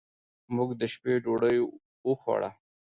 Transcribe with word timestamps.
موږ 0.55 0.69
د 0.79 0.81
شپې 0.93 1.13
ډوډۍ 1.23 1.57
وخوړه. 2.07 2.49